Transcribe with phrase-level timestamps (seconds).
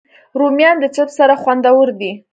[0.39, 2.11] رومیان د چپس سره خوندور دي